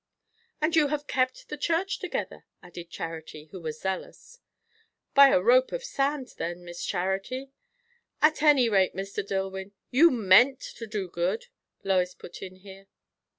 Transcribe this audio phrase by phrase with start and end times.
[0.59, 4.39] "And you have kept the church together," added Charity, who was zealous.
[5.13, 7.51] "By a rope of sand, then, Miss Charity."
[8.19, 9.23] "At any rate, Mr.
[9.23, 11.49] Dillwyn, you meant to do good,"
[11.83, 12.87] Lois put in here.